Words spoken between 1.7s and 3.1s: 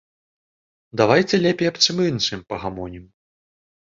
аб чым іншым пагамонім.